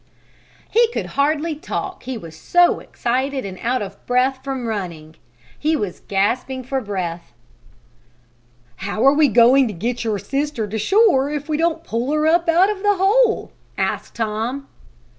[0.67, 5.15] He could hardly talk he was so excited and out of breath from running.
[5.59, 7.33] He was gasping for breath.
[8.77, 12.49] "How we going to get your sister to shore if we don't pull her up
[12.49, 14.67] out of the hole?" asked Tom.